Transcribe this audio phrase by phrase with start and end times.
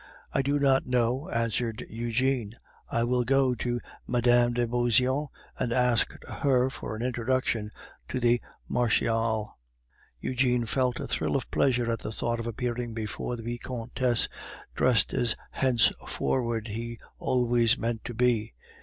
[0.33, 2.55] "I do not know," answered Eugene.
[2.89, 4.49] "I will go to Mme.
[4.51, 7.69] de Beauseant and ask her for an introduction
[8.09, 9.55] to the Marechale."
[10.19, 14.27] Eugene felt a thrill of pleasure at the thought of appearing before the Vicomtesse,
[14.73, 18.55] dressed as henceforward he always meant to be.